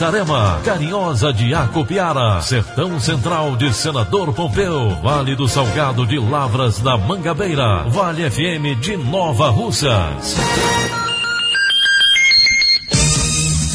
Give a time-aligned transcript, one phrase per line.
[0.00, 6.96] Itarema, Carinhosa de Acopiara, Sertão Central de Senador Pompeu, Vale do Salgado de Lavras da
[6.96, 10.36] Mangabeira, Vale FM de Nova Russas.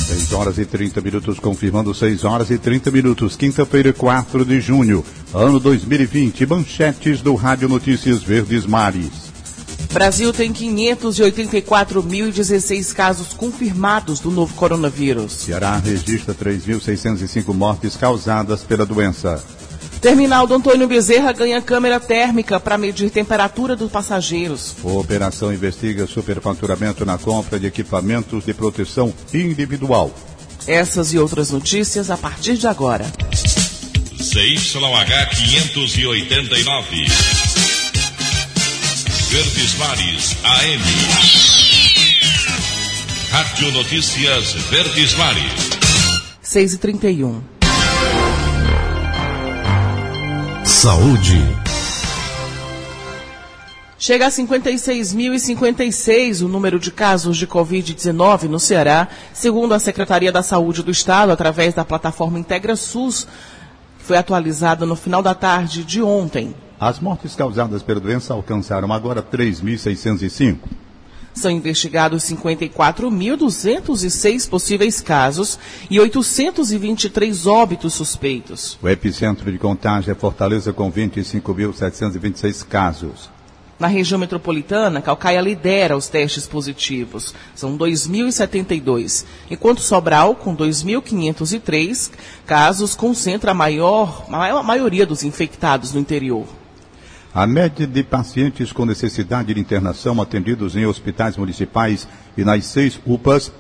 [0.07, 5.05] 6 horas e 30 minutos, confirmando 6 horas e 30 minutos, quinta-feira, 4 de junho,
[5.31, 9.34] ano 2020, manchetes do Rádio Notícias Verdes Mares.
[9.95, 15.31] Brasil tem 584.016 casos confirmados do novo coronavírus.
[15.31, 19.41] Ceará registra 3.605 mortes causadas pela doença.
[20.01, 24.75] Terminal do Antônio Bezerra ganha câmera térmica para medir temperatura dos passageiros.
[24.83, 30.13] A operação investiga superfaturamento na compra de equipamentos de proteção individual.
[30.67, 33.05] Essas e outras notícias a partir de agora.
[34.19, 37.44] CYH 589.
[39.35, 40.79] Verdes Mares AM.
[43.31, 45.71] Rádio Notícias Verdes Mares.
[46.41, 47.43] 6 e 31
[50.63, 51.35] Saúde.
[53.97, 60.43] Chega a 56.056 o número de casos de Covid-19 no Ceará, segundo a Secretaria da
[60.43, 63.27] Saúde do Estado, através da plataforma Integra SUS,
[63.99, 66.55] que foi atualizada no final da tarde de ontem.
[66.79, 70.57] As mortes causadas pela doença alcançaram agora 3.605.
[71.33, 75.59] São investigados 54.206 possíveis casos
[75.89, 78.77] e 823 óbitos suspeitos.
[78.81, 83.29] O epicentro de contágio é Fortaleza com 25.726 casos.
[83.77, 87.35] Na região metropolitana, Calcaia lidera os testes positivos.
[87.53, 92.09] São 2.072, enquanto Sobral, com 2.503
[92.45, 96.47] casos, concentra a maior, a maioria dos infectados no interior.
[97.35, 102.07] A média de pacientes com necessidade de internação atendidos em hospitais municipais
[102.37, 103.51] e nas seis UPAs,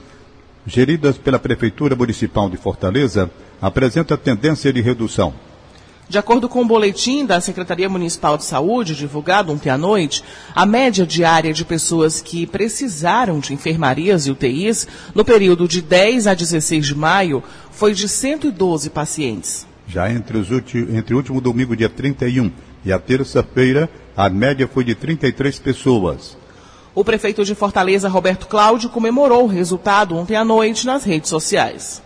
[0.65, 3.29] geridas pela Prefeitura Municipal de Fortaleza,
[3.61, 5.33] apresenta tendência de redução.
[6.07, 10.23] De acordo com o boletim da Secretaria Municipal de Saúde, divulgado ontem à noite,
[10.55, 16.27] a média diária de pessoas que precisaram de enfermarias e UTIs no período de 10
[16.27, 19.67] a 16 de maio foi de 112 pacientes.
[19.85, 20.39] Já entre,
[20.95, 22.49] entre o último domingo, dia 31,
[22.85, 26.37] e a terça-feira a média foi de 33 pessoas.
[26.93, 32.01] O prefeito de Fortaleza, Roberto Cláudio, comemorou o resultado ontem à noite nas redes sociais.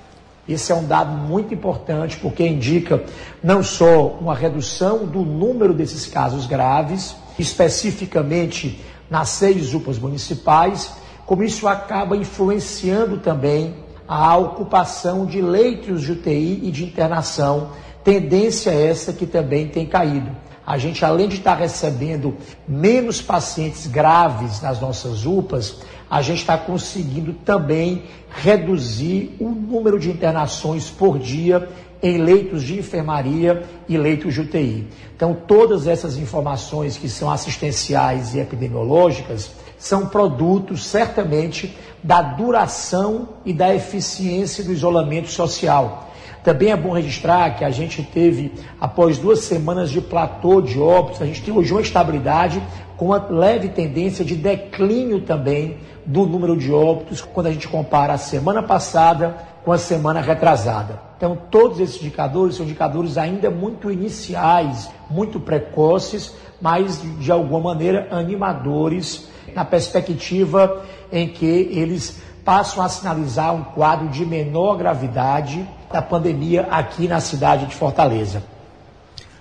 [0.47, 3.03] Esse é um dado muito importante porque indica
[3.43, 10.91] não só uma redução do número desses casos graves, especificamente nas seis UPAs municipais,
[11.27, 13.75] como isso acaba influenciando também
[14.07, 17.69] a ocupação de leitos de UTI e de internação,
[18.03, 20.31] tendência essa que também tem caído
[20.69, 22.37] a gente, além de estar recebendo
[22.67, 30.11] menos pacientes graves nas nossas UPAs, a gente está conseguindo também reduzir o número de
[30.11, 31.67] internações por dia
[32.03, 34.87] em leitos de enfermaria e leitos de UTI.
[35.15, 39.49] Então, todas essas informações que são assistenciais e epidemiológicas
[39.79, 46.08] são produtos, certamente, da duração e da eficiência do isolamento social.
[46.43, 51.21] Também é bom registrar que a gente teve, após duas semanas de platô de óbitos,
[51.21, 52.61] a gente tem hoje uma estabilidade
[52.95, 58.13] com uma leve tendência de declínio também do número de óbitos quando a gente compara
[58.13, 61.01] a semana passada com a semana retrasada.
[61.17, 68.07] Então, todos esses indicadores são indicadores ainda muito iniciais, muito precoces, mas de alguma maneira
[68.11, 76.01] animadores na perspectiva em que eles passam a sinalizar um quadro de menor gravidade da
[76.01, 78.43] pandemia aqui na cidade de Fortaleza.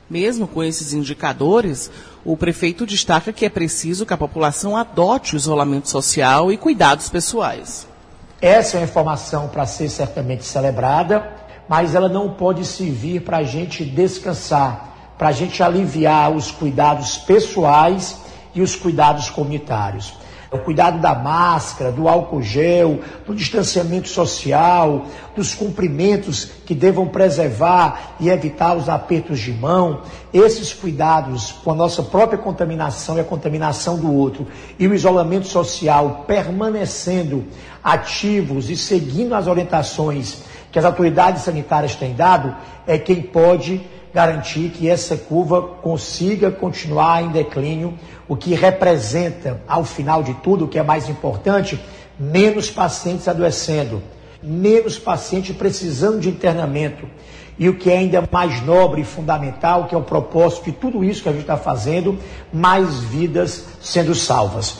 [0.08, 1.90] Mesmo com esses indicadores,
[2.24, 7.08] o prefeito destaca que é preciso que a população adote o isolamento social e cuidados
[7.10, 7.86] pessoais.
[8.40, 11.30] Essa é uma informação para ser certamente celebrada,
[11.68, 17.18] mas ela não pode servir para a gente descansar, para a gente aliviar os cuidados
[17.18, 18.16] pessoais
[18.54, 20.14] e os cuidados comunitários.
[20.50, 25.04] O cuidado da máscara, do álcool gel, do distanciamento social,
[25.36, 30.00] dos cumprimentos que devam preservar e evitar os apertos de mão.
[30.32, 34.46] Esses cuidados com a nossa própria contaminação e a contaminação do outro
[34.78, 37.44] e o isolamento social permanecendo
[37.84, 40.42] ativos e seguindo as orientações
[40.72, 42.54] que as autoridades sanitárias têm dado,
[42.86, 43.80] é quem pode
[44.18, 50.64] garantir que essa curva consiga continuar em declínio, o que representa, ao final de tudo,
[50.64, 51.80] o que é mais importante,
[52.18, 54.02] menos pacientes adoecendo,
[54.42, 57.06] menos pacientes precisando de internamento.
[57.56, 61.04] E o que é ainda mais nobre e fundamental, que é o propósito de tudo
[61.04, 62.18] isso que a gente está fazendo,
[62.52, 64.78] mais vidas sendo salvas.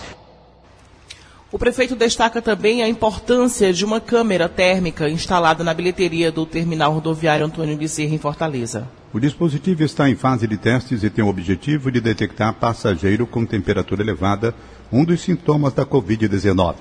[1.50, 6.92] O prefeito destaca também a importância de uma câmera térmica instalada na bilheteria do terminal
[6.92, 8.86] rodoviário Antônio Bezerra em Fortaleza.
[9.14, 13.46] O dispositivo está em fase de testes e tem o objetivo de detectar passageiro com
[13.46, 14.54] temperatura elevada,
[14.92, 16.74] um dos sintomas da Covid-19.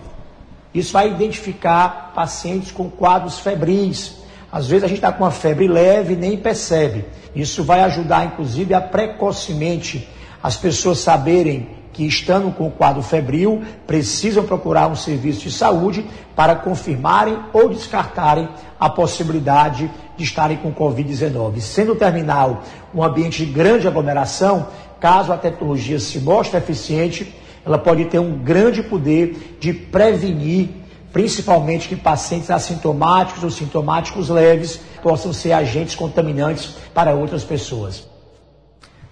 [0.73, 4.17] Isso vai identificar pacientes com quadros febris.
[4.51, 7.05] Às vezes a gente está com uma febre leve e nem percebe.
[7.33, 10.09] Isso vai ajudar, inclusive, a precocemente
[10.43, 16.05] as pessoas saberem que, estando com o quadro febril, precisam procurar um serviço de saúde
[16.35, 18.47] para confirmarem ou descartarem
[18.79, 21.59] a possibilidade de estarem com Covid-19.
[21.59, 22.61] Sendo o terminal
[22.93, 24.67] um ambiente de grande aglomeração,
[24.99, 27.33] caso a tecnologia se mostre eficiente,
[27.65, 30.69] ela pode ter um grande poder de prevenir,
[31.11, 38.07] principalmente que pacientes assintomáticos ou sintomáticos leves possam ser agentes contaminantes para outras pessoas.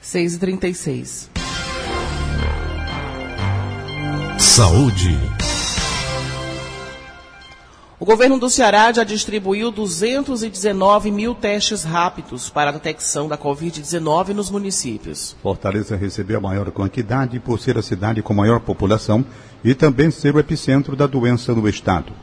[0.04, 1.35] 6h36.
[4.56, 5.20] Saúde.
[8.00, 14.30] O governo do Ceará já distribuiu 219 mil testes rápidos para a detecção da Covid-19
[14.30, 15.36] nos municípios.
[15.44, 19.26] Fortaleza recebeu a maior quantidade por ser a cidade com maior população
[19.62, 22.14] e também ser o epicentro da doença no estado.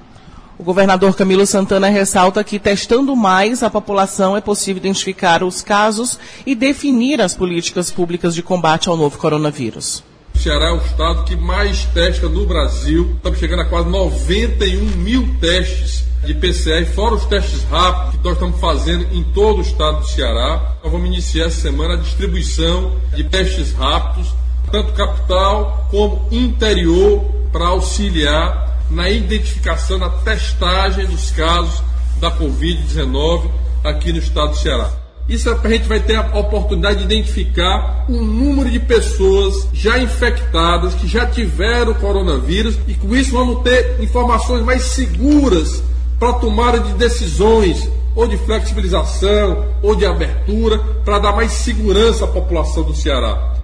[0.58, 6.19] O governador Camilo Santana ressalta que, testando mais a população, é possível identificar os casos
[6.46, 10.02] e definir as políticas públicas de combate ao novo coronavírus.
[10.34, 13.12] O Ceará é o estado que mais testa no Brasil.
[13.17, 18.34] Estamos chegando a quase 91 mil testes de PCR, fora os testes rápidos que nós
[18.34, 20.76] estamos fazendo em todo o estado do Ceará.
[20.82, 24.32] Nós vamos iniciar essa semana a distribuição de testes rápidos,
[24.70, 31.82] tanto capital como interior, para auxiliar na identificação, na testagem dos casos
[32.19, 33.50] da Covid-19
[33.84, 35.01] aqui no estado do Ceará.
[35.28, 39.98] Isso é a gente vai ter a oportunidade de identificar um número de pessoas já
[39.98, 45.82] infectadas, que já tiveram coronavírus, e com isso vamos ter informações mais seguras
[46.19, 52.28] para tomada de decisões, ou de flexibilização, ou de abertura, para dar mais segurança à
[52.28, 53.54] população do Ceará.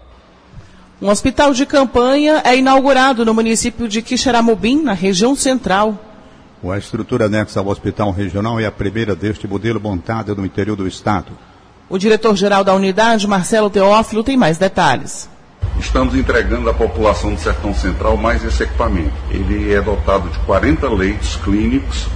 [1.01, 6.08] Um hospital de campanha é inaugurado no município de Quixeramobim, na região central.
[6.65, 10.89] A estrutura anexa ao hospital regional é a primeira deste modelo montada no interior do
[10.89, 11.33] estado.
[11.89, 15.29] O diretor-geral da unidade, Marcelo Teófilo, tem mais detalhes.
[15.79, 19.15] Estamos entregando à população do Sertão Central mais esse equipamento.
[19.31, 22.09] Ele é dotado de 40 leitos clínicos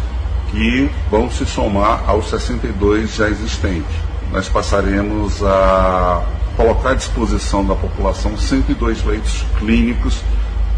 [0.51, 3.95] que vão se somar aos 62 já existentes.
[4.33, 10.21] Nós passaremos a colocar à disposição da população 102 leitos clínicos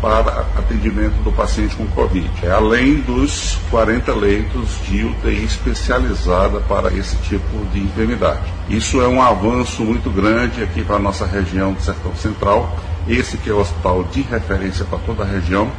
[0.04, 6.92] para atendimento do paciente com Covid, é além dos 40 leitos de UTI especializada para
[6.92, 8.42] esse tipo de enfermidade.
[8.68, 13.38] Isso é um avanço muito grande aqui para a nossa região do Sertão Central, esse
[13.38, 15.72] que é o hospital de referência para toda a região,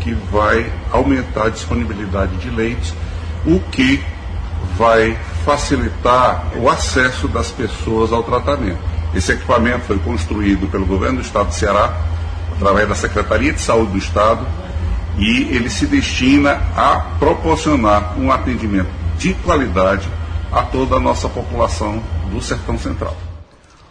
[0.00, 2.94] que vai aumentar a disponibilidade de leitos,
[3.44, 4.02] o que
[4.78, 8.80] vai facilitar o acesso das pessoas ao tratamento.
[9.14, 12.15] Esse equipamento foi construído pelo governo do estado do Ceará,
[12.56, 14.46] através da Secretaria de Saúde do Estado,
[15.18, 20.08] e ele se destina a proporcionar um atendimento de qualidade
[20.52, 23.16] a toda a nossa população do Sertão Central.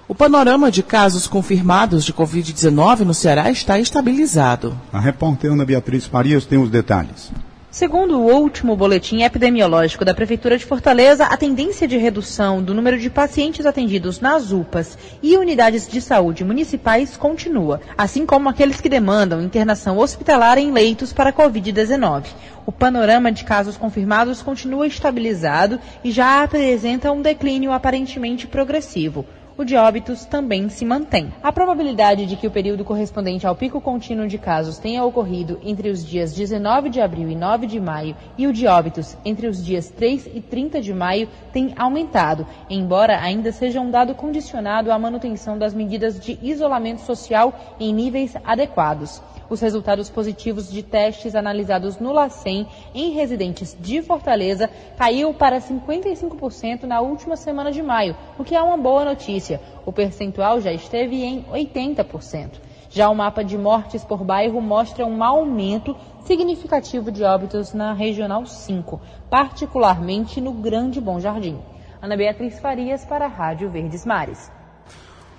[0.07, 4.79] O panorama de casos confirmados de Covid-19 no Ceará está estabilizado.
[4.93, 7.31] A repórter Ana Beatriz Farias tem os detalhes.
[7.75, 12.98] Segundo o último boletim epidemiológico da Prefeitura de Fortaleza, a tendência de redução do número
[12.98, 18.88] de pacientes atendidos nas UPAs e unidades de saúde municipais continua, assim como aqueles que
[18.88, 22.27] demandam internação hospitalar em leitos para Covid-19.
[22.65, 29.25] O panorama de casos confirmados continua estabilizado e já apresenta um declínio aparentemente progressivo
[29.57, 31.31] o de óbitos também se mantém.
[31.41, 35.89] A probabilidade de que o período correspondente ao pico contínuo de casos tenha ocorrido entre
[35.89, 39.63] os dias 19 de abril e 9 de maio e o de óbitos entre os
[39.63, 45.00] dias 3 e 30 de maio tem aumentado, embora ainda seja um dado condicionado à
[45.00, 49.21] manutenção das medidas de isolamento social em níveis adequados.
[49.49, 56.83] Os resultados positivos de testes analisados no LACEN em residentes de Fortaleza caiu para 55%
[56.83, 59.61] na última semana de maio, o que é uma boa notícia.
[59.85, 62.53] O percentual já esteve em 80%.
[62.89, 68.45] Já o mapa de mortes por bairro mostra um aumento significativo de óbitos na Regional
[68.45, 68.99] 5,
[69.29, 71.59] particularmente no Grande Bom Jardim.
[72.01, 74.51] Ana Beatriz Farias para a Rádio Verdes Mares.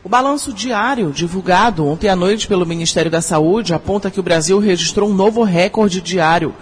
[0.06, 4.60] O balanço diário divulgado ontem à noite pelo Ministério da Saúde aponta que o Brasil
[4.60, 6.54] registrou um novo recorde diário,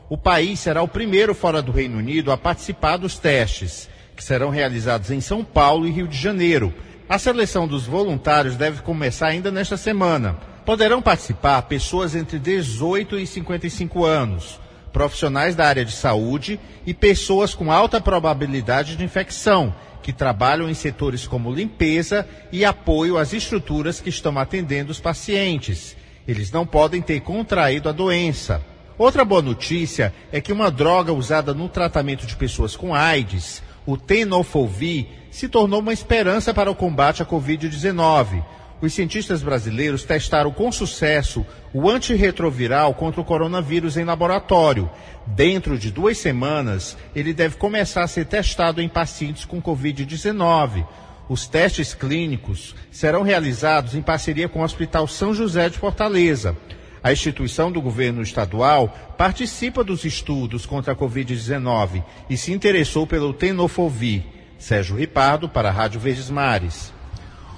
[0.10, 4.50] O país será o primeiro fora do Reino Unido a participar dos testes, que serão
[4.50, 6.74] realizados em São Paulo e Rio de Janeiro.
[7.08, 10.38] A seleção dos voluntários deve começar ainda nesta semana.
[10.66, 14.60] Poderão participar pessoas entre 18 e 55 anos,
[14.94, 20.74] profissionais da área de saúde e pessoas com alta probabilidade de infecção, que trabalham em
[20.74, 25.96] setores como limpeza e apoio às estruturas que estão atendendo os pacientes.
[26.28, 28.62] Eles não podem ter contraído a doença.
[28.98, 33.98] Outra boa notícia é que uma droga usada no tratamento de pessoas com AIDS, o
[33.98, 38.44] tenofovir, se tornou uma esperança para o combate à Covid-19.
[38.82, 44.90] Os cientistas brasileiros testaram com sucesso o antirretroviral contra o coronavírus em laboratório.
[45.26, 50.86] Dentro de duas semanas, ele deve começar a ser testado em pacientes com Covid-19.
[51.30, 56.58] Os testes clínicos serão realizados em parceria com o Hospital São José de Fortaleza.
[57.04, 63.34] A instituição do governo estadual participa dos estudos contra a Covid-19 e se interessou pelo
[63.34, 64.24] tenofovir.
[64.58, 66.94] Sérgio Ripardo, para a Rádio Verdes Mares.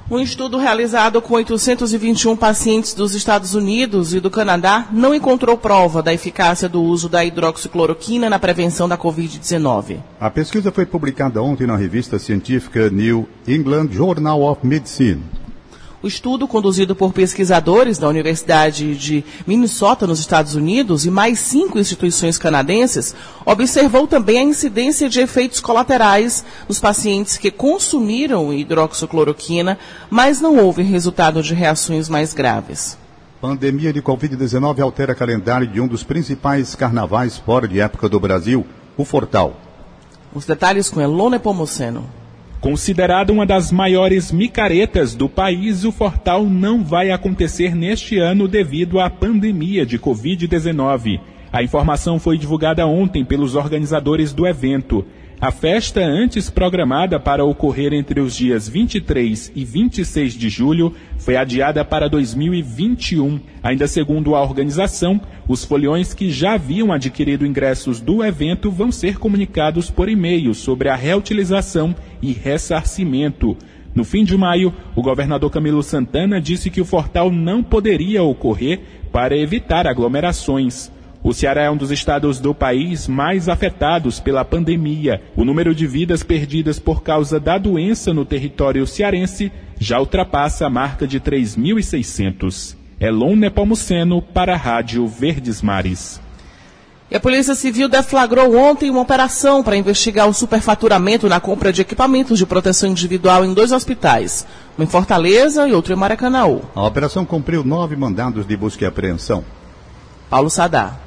[0.10, 6.02] Um estudo realizado com 821 pacientes dos Estados Unidos e do Canadá não encontrou prova
[6.02, 9.98] da eficácia do uso da hidroxicloroquina na prevenção da Covid-19.
[10.20, 15.24] A pesquisa foi publicada ontem na revista científica New England Journal of Medicine.
[16.06, 21.80] O estudo, conduzido por pesquisadores da Universidade de Minnesota, nos Estados Unidos, e mais cinco
[21.80, 30.40] instituições canadenses, observou também a incidência de efeitos colaterais nos pacientes que consumiram hidroxicloroquina, mas
[30.40, 33.00] não houve resultado de reações mais graves.
[33.42, 38.64] Pandemia de Covid-19 altera calendário de um dos principais carnavais fora de época do Brasil,
[38.96, 39.60] o Fortal.
[40.36, 42.08] Os detalhes com Elone Pomoceno.
[42.66, 49.00] Considerado uma das maiores micaretas do país, o Fortal não vai acontecer neste ano devido
[49.00, 51.20] à pandemia de Covid-19.
[51.54, 55.06] A informação foi divulgada ontem pelos organizadores do evento.
[55.40, 61.36] A festa, antes programada para ocorrer entre os dias 23 e 26 de julho, foi
[61.36, 63.42] adiada para 2021.
[63.62, 69.20] Ainda segundo a organização, os foliões que já haviam adquirido ingressos do evento vão ser
[69.20, 73.58] comunicados por e-mail sobre a reutilização e ressarcimento.
[73.94, 78.80] No fim de maio, o governador Camilo Santana disse que o Fortal não poderia ocorrer
[79.12, 80.92] para evitar aglomerações.
[81.26, 85.24] O Ceará é um dos estados do país mais afetados pela pandemia.
[85.36, 90.70] O número de vidas perdidas por causa da doença no território cearense já ultrapassa a
[90.70, 92.76] marca de 3.600.
[93.00, 96.22] Elon Nepomuceno para a Rádio Verdes Mares.
[97.10, 101.82] E a Polícia Civil deflagrou ontem uma operação para investigar o superfaturamento na compra de
[101.82, 104.46] equipamentos de proteção individual em dois hospitais,
[104.78, 106.44] um em Fortaleza e outro em Maracanã.
[106.76, 109.44] A operação cumpriu nove mandados de busca e apreensão.
[110.30, 111.05] Paulo Sadar.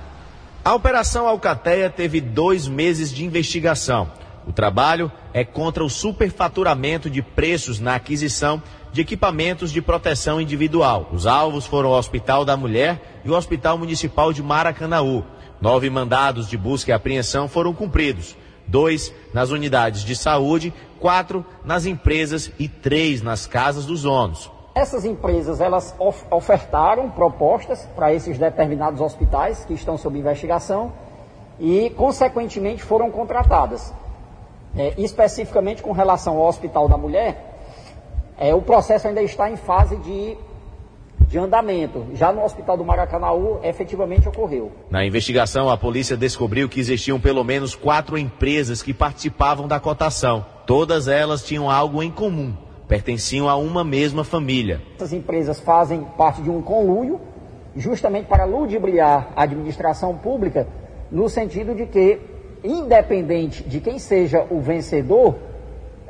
[0.64, 4.10] A Operação Alcateia teve dois meses de investigação.
[4.46, 8.62] O trabalho é contra o superfaturamento de preços na aquisição
[8.92, 11.10] de equipamentos de proteção individual.
[11.12, 15.24] Os alvos foram o Hospital da Mulher e o Hospital Municipal de Maracanaú.
[15.60, 18.36] Nove mandados de busca e apreensão foram cumpridos.
[18.66, 24.50] Dois nas unidades de saúde, quatro nas empresas e três nas casas dos donos.
[24.78, 25.92] Essas empresas elas
[26.30, 30.92] ofertaram propostas para esses determinados hospitais que estão sob investigação
[31.58, 33.92] e, consequentemente, foram contratadas.
[34.76, 37.58] É, especificamente com relação ao Hospital da Mulher,
[38.38, 40.36] é, o processo ainda está em fase de,
[41.26, 42.06] de andamento.
[42.14, 44.70] Já no Hospital do Maracanaú, efetivamente ocorreu.
[44.88, 50.46] Na investigação, a polícia descobriu que existiam pelo menos quatro empresas que participavam da cotação.
[50.64, 54.80] Todas elas tinham algo em comum pertenciam a uma mesma família.
[54.96, 57.20] Essas empresas fazem parte de um conluio,
[57.76, 60.66] justamente para ludibriar a administração pública,
[61.12, 62.18] no sentido de que,
[62.64, 65.36] independente de quem seja o vencedor,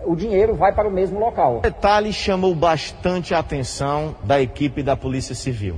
[0.06, 1.58] o dinheiro vai para o mesmo local.
[1.58, 5.74] O detalhe chamou bastante a atenção da equipe da Polícia Civil.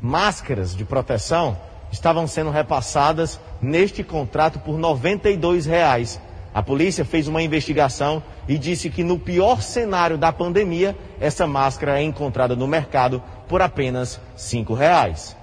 [0.00, 1.56] Máscaras de proteção
[1.90, 6.20] estavam sendo repassadas neste contrato por 92 reais.
[6.52, 12.00] A polícia fez uma investigação e disse que no pior cenário da pandemia, essa máscara
[12.00, 15.36] é encontrada no mercado por apenas cinco reais.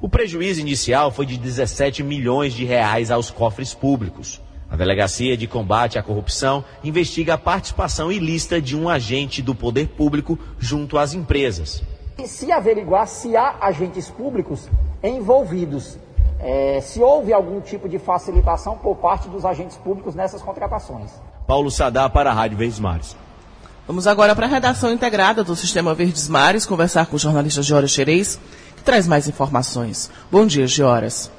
[0.00, 4.40] O prejuízo inicial foi de 17 milhões de reais aos cofres públicos.
[4.70, 9.88] A Delegacia de Combate à Corrupção investiga a participação ilícita de um agente do poder
[9.88, 11.82] público junto às empresas.
[12.18, 14.68] E se averiguar se há agentes públicos
[15.02, 15.98] envolvidos
[16.38, 21.10] é, se houve algum tipo de facilitação por parte dos agentes públicos nessas contratações.
[21.46, 23.16] Paulo Sadá para a Rádio Verdes Mares.
[23.86, 27.92] Vamos agora para a redação integrada do Sistema Verdes Mares, conversar com o jornalista Gioras
[27.92, 28.36] Xerez,
[28.76, 30.10] que traz mais informações.
[30.30, 31.32] Bom dia, Gioras.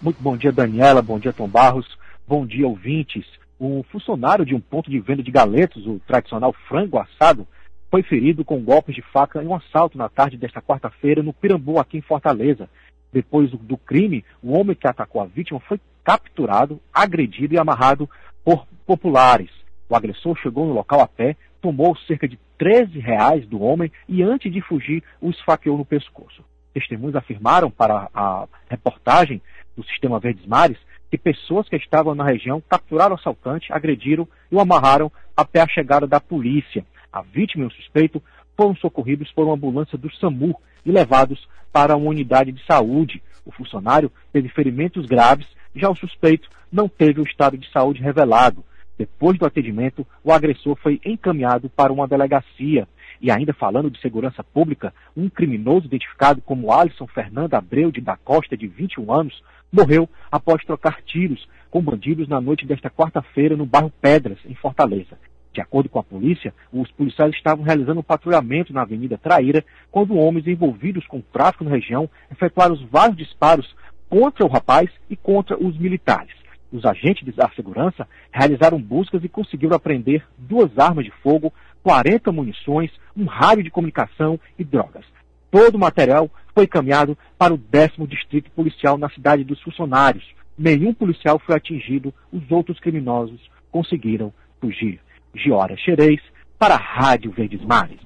[0.00, 1.02] Muito bom dia, Daniela.
[1.02, 1.86] Bom dia, Tom Barros.
[2.26, 3.26] Bom dia, ouvintes.
[3.58, 7.48] Um funcionário de um ponto de venda de galetos, o tradicional frango assado,
[7.90, 11.80] foi ferido com golpes de faca em um assalto na tarde desta quarta-feira no Pirambu,
[11.80, 12.68] aqui em Fortaleza.
[13.12, 18.08] Depois do, do crime, o homem que atacou a vítima foi capturado, agredido e amarrado
[18.44, 19.50] por populares.
[19.88, 24.22] O agressor chegou no local a pé, tomou cerca de 13 reais do homem e,
[24.22, 26.44] antes de fugir, o esfaqueou no pescoço.
[26.72, 29.40] Testemunhos afirmaram para a reportagem
[29.76, 30.78] do Sistema Verdes Mares
[31.10, 35.68] que pessoas que estavam na região capturaram o assaltante, agrediram e o amarraram até a
[35.68, 36.84] chegada da polícia.
[37.12, 38.20] A vítima e o suspeito
[38.56, 43.22] foram socorridos por uma ambulância do SAMU e levados para uma unidade de saúde.
[43.44, 48.64] O funcionário teve ferimentos graves, já o suspeito não teve o estado de saúde revelado.
[48.96, 52.86] Depois do atendimento, o agressor foi encaminhado para uma delegacia.
[53.20, 58.16] E ainda falando de segurança pública, um criminoso identificado como Alisson Fernando Abreu de da
[58.16, 63.66] Costa, de 21 anos, morreu após trocar tiros com bandidos na noite desta quarta-feira no
[63.66, 65.18] bairro Pedras, em Fortaleza.
[65.52, 70.16] De acordo com a polícia, os policiais estavam realizando um patrulhamento na Avenida Traíra quando
[70.16, 73.74] homens envolvidos com tráfico na região efetuaram vários disparos
[74.08, 76.34] contra o rapaz e contra os militares.
[76.72, 82.90] Os agentes da segurança realizaram buscas e conseguiram apreender duas armas de fogo, 40 munições,
[83.16, 85.04] um rádio de comunicação e drogas.
[85.50, 90.24] Todo o material foi encaminhado para o décimo distrito policial na cidade dos funcionários.
[90.58, 93.40] Nenhum policial foi atingido, os outros criminosos
[93.70, 95.00] conseguiram fugir.
[95.34, 96.20] Giora Xerez,
[96.58, 98.00] para a Rádio Verdes Mares.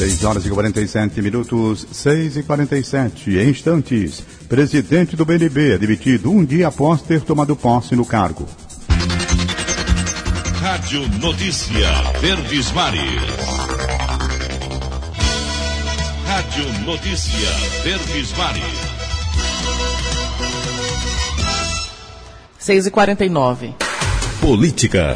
[0.00, 4.22] 6 horas e 47 minutos, 6 e 47 em instantes.
[4.48, 8.48] Presidente do BNB é demitido um dia após ter tomado posse no cargo.
[10.58, 11.86] Rádio Notícia
[12.18, 13.02] Verdes Mares.
[16.24, 17.50] Rádio Notícia
[17.84, 18.62] Verdes Mares.
[22.58, 23.74] 6 e 49
[24.40, 25.12] Política.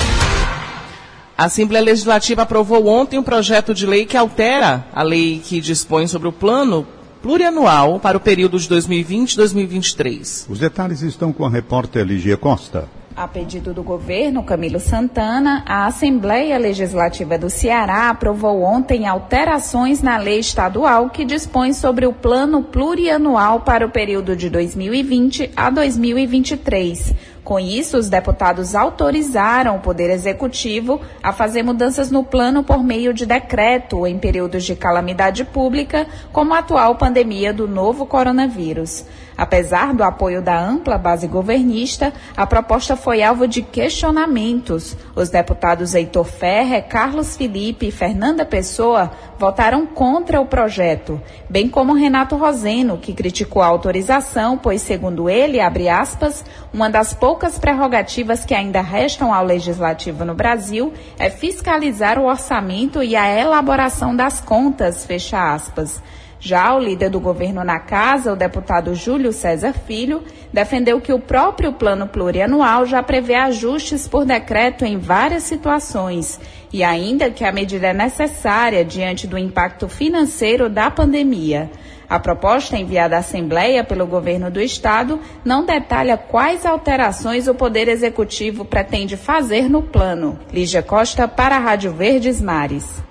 [1.37, 6.07] A Assembleia Legislativa aprovou ontem um projeto de lei que altera a lei que dispõe
[6.07, 6.87] sobre o plano
[7.20, 10.47] plurianual para o período de 2020 e 2023.
[10.49, 12.88] Os detalhes estão com a repórter Ligia Costa.
[13.16, 20.16] A pedido do governo Camilo Santana, a Assembleia Legislativa do Ceará aprovou ontem alterações na
[20.16, 27.34] lei estadual que dispõe sobre o plano plurianual para o período de 2020 a 2023.
[27.44, 33.12] Com isso, os deputados autorizaram o Poder Executivo a fazer mudanças no plano por meio
[33.12, 39.04] de decreto em períodos de calamidade pública, como a atual pandemia do novo coronavírus.
[39.37, 44.97] Apesar do apoio da ampla base governista, a proposta foi alvo de questionamentos.
[45.16, 51.20] Os deputados Heitor Ferrer, Carlos Felipe e Fernanda Pessoa votaram contra o projeto,
[51.51, 57.12] bem como Renato Roseno, que criticou a autorização, pois, segundo ele, abre aspas, uma das
[57.12, 63.29] poucas prerrogativas que ainda restam ao legislativo no Brasil é fiscalizar o orçamento e a
[63.29, 66.01] elaboração das contas, fecha aspas.
[66.44, 71.18] Já o líder do governo na casa, o deputado Júlio César Filho, defendeu que o
[71.18, 76.38] próprio plano plurianual já prevê ajustes por decreto em várias situações
[76.70, 81.70] e ainda que a medida é necessária diante do impacto financeiro da pandemia.
[82.11, 87.88] A proposta enviada à Assembleia pelo governo do Estado não detalha quais alterações o Poder
[87.88, 90.38] Executivo pretende fazer no plano.
[90.52, 93.02] Lígia Costa, para a Rádio Verdes Mares.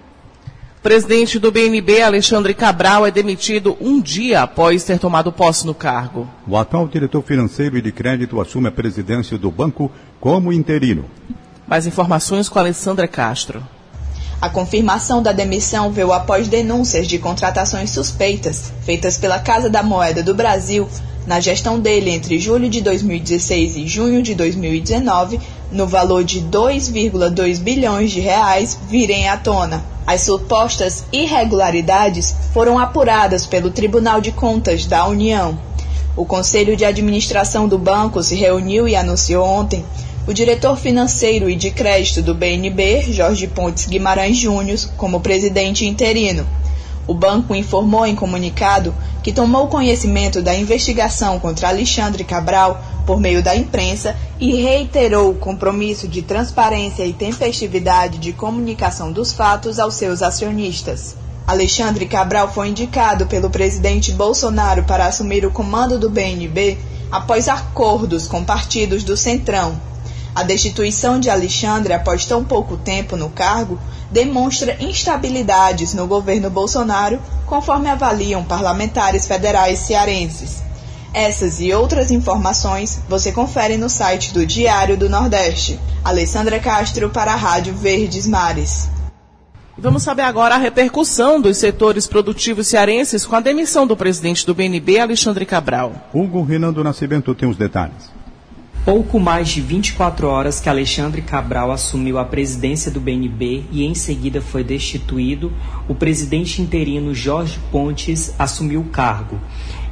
[0.83, 6.27] Presidente do BNB, Alexandre Cabral, é demitido um dia após ter tomado posse no cargo.
[6.45, 11.05] O atual diretor financeiro e de crédito assume a presidência do banco como interino.
[11.65, 13.63] Mais informações com Alessandra Castro.
[14.43, 20.21] A confirmação da demissão veio após denúncias de contratações suspeitas feitas pela Casa da Moeda
[20.21, 20.85] do Brasil
[21.25, 25.39] na gestão dele entre julho de 2016 e junho de 2019,
[25.71, 29.81] no valor de 2,2 bilhões de reais, virem à tona.
[30.05, 35.57] As supostas irregularidades foram apuradas pelo Tribunal de Contas da União.
[36.17, 39.85] O Conselho de Administração do banco se reuniu e anunciou ontem
[40.25, 46.47] o diretor financeiro e de crédito do BNB, Jorge Pontes Guimarães Júnior, como presidente interino.
[47.05, 53.43] O banco informou em comunicado que tomou conhecimento da investigação contra Alexandre Cabral por meio
[53.43, 59.95] da imprensa e reiterou o compromisso de transparência e tempestividade de comunicação dos fatos aos
[59.95, 61.17] seus acionistas.
[61.45, 66.77] Alexandre Cabral foi indicado pelo presidente Bolsonaro para assumir o comando do BNB
[67.11, 69.92] após acordos com partidos do Centrão.
[70.35, 77.19] A destituição de Alexandre após tão pouco tempo no cargo demonstra instabilidades no governo Bolsonaro,
[77.45, 80.63] conforme avaliam parlamentares federais cearenses.
[81.13, 85.79] Essas e outras informações você confere no site do Diário do Nordeste.
[86.03, 88.89] Alessandra Castro para a Rádio Verdes Mares.
[89.77, 94.55] Vamos saber agora a repercussão dos setores produtivos cearenses com a demissão do presidente do
[94.55, 95.93] BNB, Alexandre Cabral.
[96.11, 98.11] Hugo Renan do Nascimento tem os detalhes.
[98.85, 103.95] Pouco mais de 24 horas que Alexandre Cabral assumiu a presidência do BNB e em
[103.95, 105.53] seguida foi destituído,
[105.87, 109.39] o presidente interino Jorge Pontes assumiu o cargo.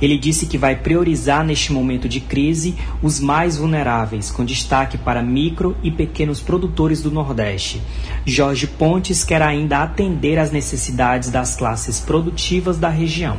[0.02, 5.24] Ele disse que vai priorizar neste momento de crise os mais vulneráveis, com destaque para
[5.24, 7.82] micro e pequenos produtores do Nordeste.
[8.26, 13.38] Jorge Pontes quer ainda atender às necessidades das classes produtivas da região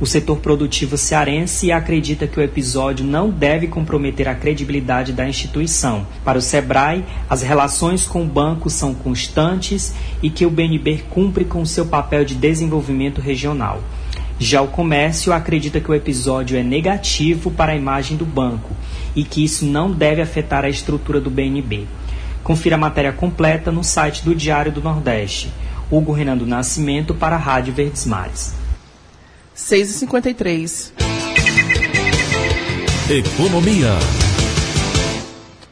[0.00, 6.06] o setor produtivo cearense acredita que o episódio não deve comprometer a credibilidade da instituição.
[6.24, 11.44] Para o SEBRAE, as relações com o banco são constantes e que o BNB cumpre
[11.44, 13.82] com seu papel de desenvolvimento regional.
[14.38, 18.70] Já o comércio acredita que o episódio é negativo para a imagem do banco
[19.16, 21.88] e que isso não deve afetar a estrutura do BNB.
[22.44, 25.52] Confira a matéria completa no site do Diário do Nordeste.
[25.90, 28.67] Hugo Renan do Nascimento para a Rádio Verdes Mares.
[29.58, 30.92] 6h53.
[33.10, 33.88] Economia.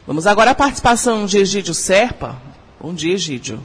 [0.05, 2.35] Vamos agora à participação de Egídio Serpa.
[2.81, 3.61] Bom dia, Egídio.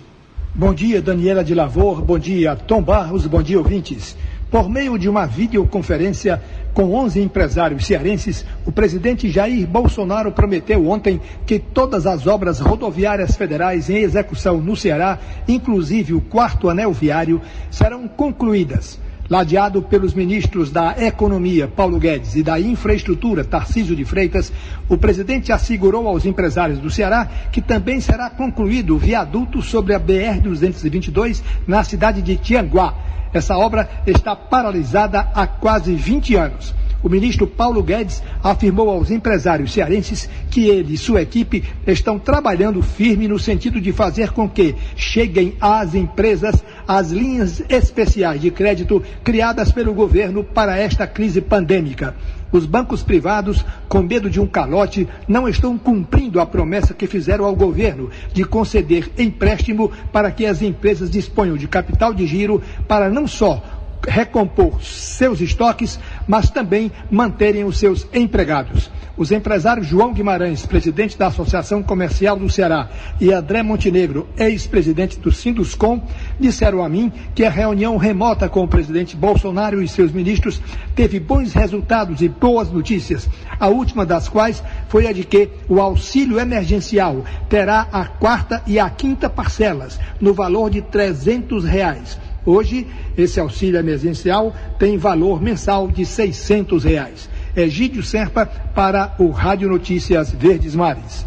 [0.55, 2.01] Bom dia, Daniela de Lavor.
[2.01, 3.27] Bom dia, Tom Barros.
[3.27, 4.17] Bom dia, ouvintes.
[4.49, 6.41] Por meio de uma videoconferência
[6.73, 13.35] com 11 empresários cearenses, o presidente Jair Bolsonaro prometeu ontem que todas as obras rodoviárias
[13.35, 20.71] federais em execução no Ceará, inclusive o quarto anel viário, serão concluídas ladeado pelos ministros
[20.71, 24.53] da Economia, Paulo Guedes, e da Infraestrutura, Tarcísio de Freitas,
[24.89, 30.01] o presidente assegurou aos empresários do Ceará que também será concluído o viaduto sobre a
[30.01, 32.95] BR-222 na cidade de Tianguá.
[33.33, 36.75] Essa obra está paralisada há quase 20 anos.
[37.03, 42.81] O ministro Paulo Guedes afirmou aos empresários cearenses que ele e sua equipe estão trabalhando
[42.81, 49.03] firme no sentido de fazer com que cheguem às empresas as linhas especiais de crédito
[49.25, 52.15] criadas pelo governo para esta crise pandêmica.
[52.53, 57.47] Os bancos privados, com medo de um calote, não estão cumprindo a promessa que fizeram
[57.47, 63.09] ao governo de conceder empréstimo para que as empresas disponham de capital de giro para
[63.09, 68.91] não só recompor seus estoques, mas também manterem os seus empregados.
[69.15, 72.89] Os empresários João Guimarães, presidente da Associação Comercial do Ceará,
[73.21, 76.03] e André Montenegro, ex-presidente do Sinduscom,
[76.41, 80.63] disseram a mim que a reunião remota com o presidente Bolsonaro e seus ministros
[80.97, 83.29] teve bons resultados e boas notícias,
[83.61, 88.79] a última das quais foi a de que o auxílio emergencial terá a quarta e
[88.79, 92.19] a quinta parcelas, no valor de 300 reais.
[92.45, 97.29] Hoje, esse auxílio emergencial tem valor mensal de 600 reais.
[97.57, 101.27] Egídio Serpa para o Rádio Notícias Verdes Mares.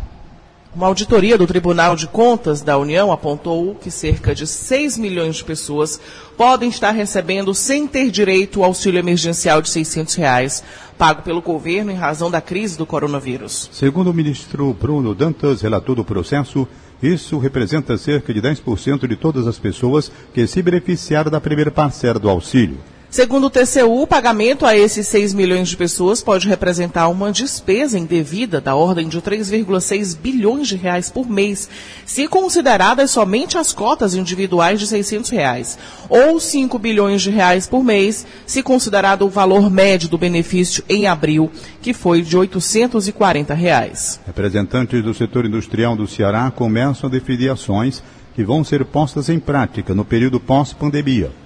[0.76, 5.44] Uma auditoria do Tribunal de Contas da União apontou que cerca de 6 milhões de
[5.46, 5.98] pessoas
[6.36, 10.64] podem estar recebendo sem ter direito ao auxílio emergencial de 600 reais,
[10.98, 13.70] pago pelo governo em razão da crise do coronavírus.
[13.72, 16.68] Segundo o ministro Bruno Dantas, relator do processo,
[17.06, 22.20] isso representa cerca de 10% de todas as pessoas que se beneficiaram da primeira parcela
[22.20, 22.78] do auxílio.
[23.16, 27.98] Segundo o TCU, o pagamento a esses 6 milhões de pessoas pode representar uma despesa
[27.98, 31.70] indevida da ordem de 3,6 bilhões de reais por mês,
[32.06, 37.86] se consideradas somente as cotas individuais de 600 reais, ou 5 bilhões de reais por
[37.86, 41.50] mês, se considerado o valor médio do benefício em abril,
[41.82, 44.20] que foi de 840 reais.
[44.28, 48.04] Representantes do setor industrial do Ceará começam a definir ações
[48.36, 51.45] que vão ser postas em prática no período pós-pandemia.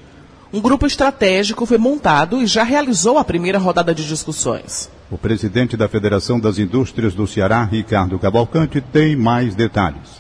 [0.51, 4.89] Um grupo estratégico foi montado e já realizou a primeira rodada de discussões.
[5.11, 10.19] O presidente da Federação das Indústrias do Ceará, Ricardo Cavalcante, tem mais detalhes.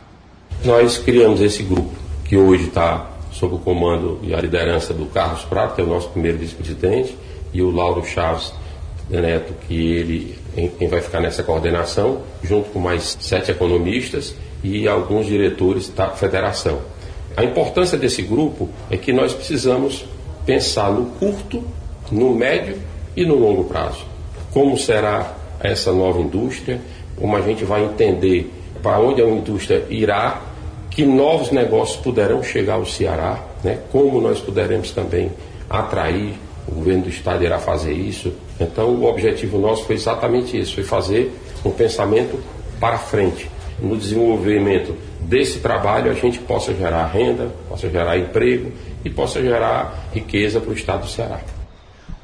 [0.63, 5.41] Nós criamos esse grupo, que hoje está sob o comando e a liderança do Carlos
[5.45, 7.17] Prato, que é o nosso primeiro vice-presidente,
[7.51, 8.53] e o Lauro Chaves
[9.09, 10.37] Neto, que ele
[10.77, 16.81] quem vai ficar nessa coordenação, junto com mais sete economistas e alguns diretores da federação.
[17.35, 20.05] A importância desse grupo é que nós precisamos
[20.45, 21.63] pensar no curto,
[22.11, 22.77] no médio
[23.15, 24.05] e no longo prazo.
[24.51, 26.81] Como será essa nova indústria?
[27.15, 30.41] Como a gente vai entender para onde a indústria irá?
[30.89, 33.39] Que novos negócios poderão chegar ao Ceará?
[33.63, 33.79] Né?
[33.91, 35.31] Como nós poderemos também
[35.69, 36.33] atrair?
[36.67, 38.31] O governo do estado irá fazer isso.
[38.59, 41.33] Então, o objetivo nosso foi exatamente isso: foi fazer
[41.65, 42.39] um pensamento
[42.79, 43.49] para frente
[43.81, 48.71] no desenvolvimento desse trabalho a gente possa gerar renda, possa gerar emprego
[49.03, 51.39] e possa gerar riqueza para o estado do Ceará.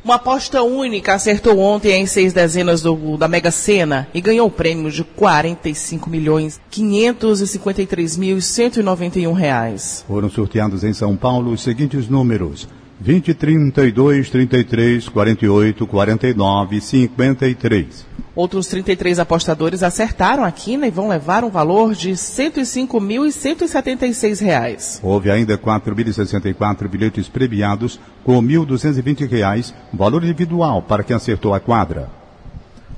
[0.06, 4.52] Uma aposta única acertou ontem em seis dezenas do, da Mega Sena e ganhou o
[4.52, 10.06] prêmio de 45 milhões 553 mil 191 reais.
[10.08, 12.68] Foram sorteados em São Paulo os seguintes números:
[13.00, 18.06] 20, 32, 33, 48, 49, 53.
[18.34, 25.02] Outros 33 apostadores acertaram a quina e vão levar um valor de R$ 105.176.
[25.04, 32.10] Houve ainda 4.064 bilhetes premiados com R$ 1.220, valor individual para quem acertou a quadra.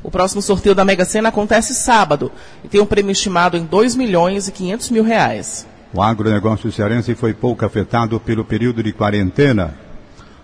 [0.03, 2.31] O próximo sorteio da Mega Sena acontece sábado
[2.63, 5.65] e tem um prêmio estimado em R$ 2 milhões e 500 mil reais.
[5.91, 9.86] O agronegócio cearense foi pouco afetado pelo período de quarentena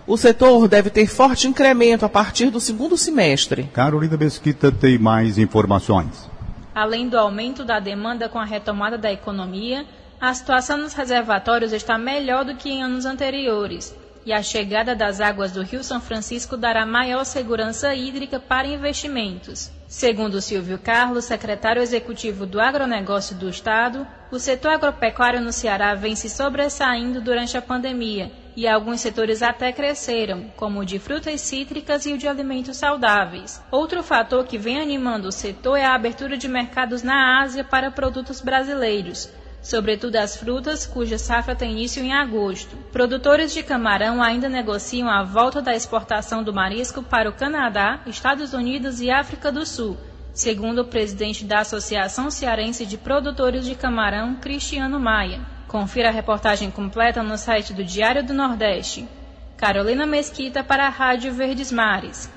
[0.06, 3.64] o setor deve ter forte incremento a partir do segundo semestre.
[3.72, 6.30] Carolina Mesquita tem mais informações.
[6.74, 9.86] Além do aumento da demanda com a retomada da economia,
[10.20, 13.94] a situação nos reservatórios está melhor do que em anos anteriores.
[14.26, 19.70] E a chegada das águas do Rio São Francisco dará maior segurança hídrica para investimentos.
[19.86, 26.16] Segundo Silvio Carlos, secretário executivo do agronegócio do Estado, o setor agropecuário no Ceará vem
[26.16, 32.06] se sobressaindo durante a pandemia e alguns setores até cresceram, como o de frutas cítricas
[32.06, 33.62] e o de alimentos saudáveis.
[33.70, 37.90] Outro fator que vem animando o setor é a abertura de mercados na Ásia para
[37.90, 42.76] produtos brasileiros, sobretudo as frutas, cuja safra tem início em agosto.
[42.92, 48.52] Produtores de camarão ainda negociam a volta da exportação do marisco para o Canadá, Estados
[48.52, 49.96] Unidos e África do Sul,
[50.32, 55.53] segundo o presidente da Associação Cearense de Produtores de Camarão, Cristiano Maia.
[55.74, 59.08] Confira a reportagem completa no site do Diário do Nordeste.
[59.56, 62.30] Carolina Mesquita para a Rádio Verdes Mares.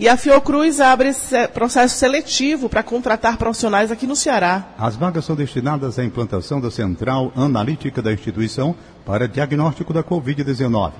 [0.00, 1.10] E a Fiocruz abre
[1.52, 4.68] processo seletivo para contratar profissionais aqui no Ceará.
[4.78, 10.92] As vagas são destinadas à implantação da central analítica da instituição para diagnóstico da Covid-19.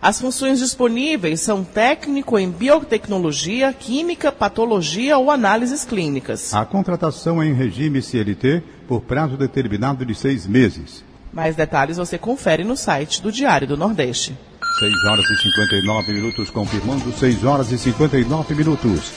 [0.00, 6.54] As funções disponíveis são técnico em biotecnologia, química, patologia ou análises clínicas.
[6.54, 11.04] A contratação é em regime CLT por prazo determinado de seis meses.
[11.32, 14.36] Mais detalhes você confere no site do Diário do Nordeste.
[14.78, 19.12] 6 horas e 59 minutos, confirmando 6 horas e 59 minutos.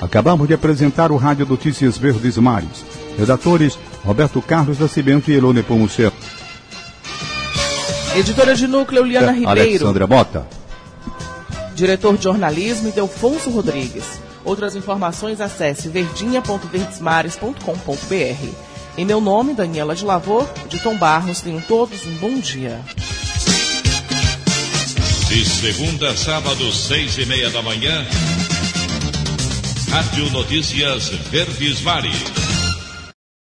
[0.00, 2.84] Acabamos de apresentar o Rádio Notícias Verdes Mares.
[3.18, 6.12] Redatores Roberto Carlos da Cimento e Elone Pomuceno.
[8.14, 9.50] Editora de núcleo, Liana Ribeiro.
[9.50, 10.46] Alexandra Mota.
[11.74, 14.04] Diretor de jornalismo, Delfonso Rodrigues.
[14.44, 18.48] Outras informações, acesse verdinha.verdesmares.com.br.
[18.98, 22.78] Em meu nome, Daniela de Lavor, de Tom Barros, tenham todos um bom dia.
[25.28, 28.06] De segunda a sábado, seis e meia da manhã,
[29.90, 32.41] Rádio Notícias Verdes Mares.